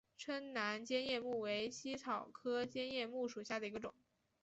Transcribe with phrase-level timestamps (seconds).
[0.17, 3.93] 滇南尖叶木为茜草科尖叶木属下的一个种。